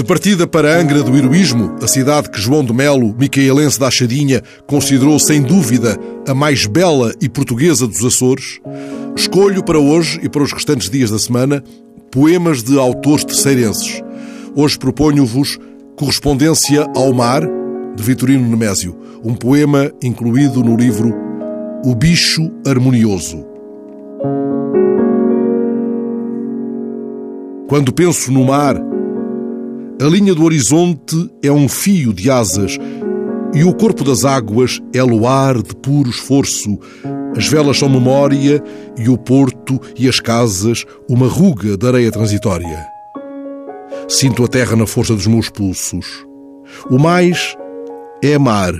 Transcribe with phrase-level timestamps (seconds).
[0.00, 4.42] De partida para Angra do Heroísmo, a cidade que João de Melo, micaelense da Achadinha,
[4.66, 5.94] considerou sem dúvida
[6.26, 8.60] a mais bela e portuguesa dos Açores,
[9.14, 11.62] escolho para hoje e para os restantes dias da semana
[12.10, 14.02] poemas de autores terceirenses.
[14.56, 15.58] Hoje proponho-vos
[15.96, 17.42] Correspondência ao Mar,
[17.94, 21.14] de Vitorino Nemésio, um poema incluído no livro
[21.84, 23.44] O Bicho Harmonioso.
[27.68, 28.76] Quando penso no mar,
[30.00, 32.78] a linha do horizonte é um fio de asas
[33.52, 36.78] e o corpo das águas é luar de puro esforço.
[37.36, 38.64] As velas são memória
[38.96, 42.82] e o porto e as casas uma ruga de areia transitória.
[44.08, 46.06] Sinto a terra na força dos meus pulsos.
[46.90, 47.54] O mais
[48.22, 48.72] é mar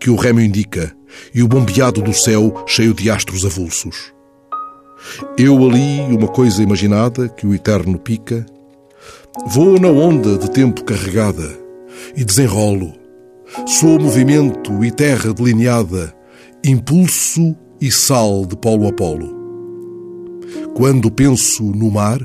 [0.00, 0.96] que o remo indica
[1.34, 4.14] e o bombeado do céu cheio de astros avulsos.
[5.36, 8.46] Eu ali, uma coisa imaginada que o eterno pica,
[9.42, 11.58] Vou na onda de tempo carregada
[12.16, 12.92] e desenrolo.
[13.66, 16.14] Sou movimento e terra delineada,
[16.64, 19.34] impulso e sal de polo a polo.
[20.76, 22.20] Quando penso no mar,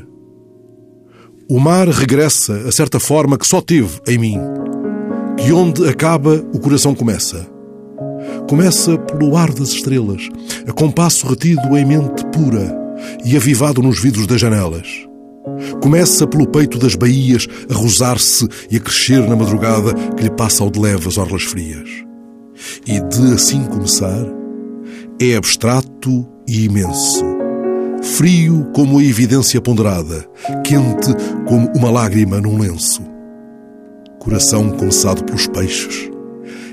[1.49, 4.39] o mar regressa a certa forma que só teve em mim,
[5.35, 7.47] que onde acaba o coração começa.
[8.47, 10.29] Começa pelo ar das estrelas,
[10.67, 12.77] a compasso retido em mente pura
[13.25, 15.08] e avivado nos vidros das janelas.
[15.81, 20.63] Começa pelo peito das baías a rosar-se e a crescer na madrugada que lhe passa
[20.63, 21.89] ao de leve as orlas frias.
[22.85, 24.25] E de assim começar,
[25.19, 27.23] é abstrato e imenso.
[28.01, 30.25] Frio como a evidência ponderada,
[30.65, 31.13] quente
[31.45, 33.01] como uma lágrima num lenço.
[34.19, 36.09] Coração começado pelos peixes.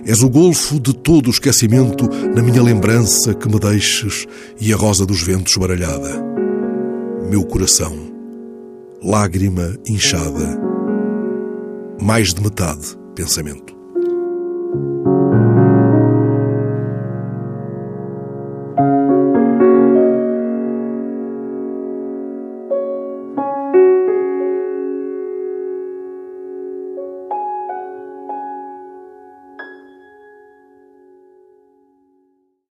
[0.05, 4.25] És o golfo de todo o esquecimento na minha lembrança que me deixes
[4.61, 6.25] e a rosa dos ventos baralhada.
[7.29, 8.06] Meu coração
[9.03, 10.59] lágrima inchada,
[12.01, 13.76] mais de metade pensamento.